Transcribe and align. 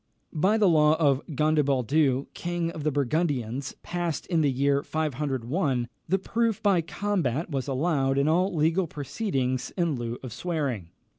By 0.33 0.57
the 0.57 0.67
law 0.67 0.95
of 0.95 1.21
Gondebaldus 1.27 2.25
king 2.33 2.71
of 2.71 2.83
the 2.83 2.91
Burgundians, 2.91 3.75
passed 3.83 4.25
in 4.25 4.41
the 4.41 4.49
year 4.49 4.81
501, 4.81 5.87
the 6.09 6.17
proof 6.17 6.59
by 6.63 6.81
combat 6.81 7.51
was 7.51 7.67
allowed 7.67 8.17
in 8.17 8.27
all 8.27 8.51
legal 8.51 8.87
proceedings 8.87 9.69
in 9.77 9.93
lieu 9.93 10.17
of 10.23 10.33
swearing. 10.33 10.89